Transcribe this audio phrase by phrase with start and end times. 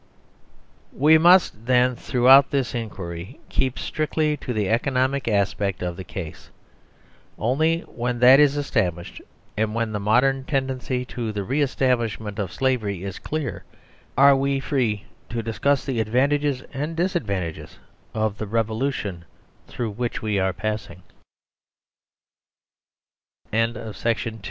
[0.97, 6.03] We must then, throughout this inquiry, keep strict ly to the economic aspect of the
[6.03, 6.49] case.
[7.37, 9.21] Only when that is established
[9.55, 13.03] and when the modern tendency 19 THE SERVILE STATE to the re establishment of slavery
[13.03, 13.63] is clear,
[14.17, 17.77] are we free to discuss the advantages and disadvantages
[18.15, 19.25] of the revolution
[19.67, 19.93] through